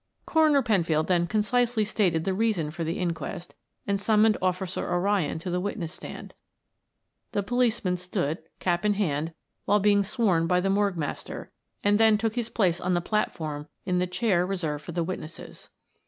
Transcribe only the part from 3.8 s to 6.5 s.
and summoned Officer O'Ryan to the witness stand.